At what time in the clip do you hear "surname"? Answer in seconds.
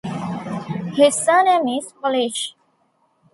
1.13-1.67